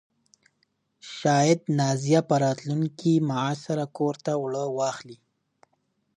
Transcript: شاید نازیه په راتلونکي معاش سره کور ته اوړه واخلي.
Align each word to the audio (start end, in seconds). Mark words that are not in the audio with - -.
شاید 1.15 1.59
نازیه 1.79 2.21
په 2.29 2.35
راتلونکي 2.45 3.13
معاش 3.29 3.57
سره 3.67 3.83
کور 3.97 4.15
ته 4.23 4.31
اوړه 4.39 4.63
واخلي. 4.77 5.17